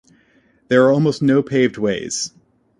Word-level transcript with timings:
There 0.69 0.83
are 0.87 0.91
almost 0.91 1.21
no 1.21 1.43
paved 1.43 1.77
ways. 1.77 2.31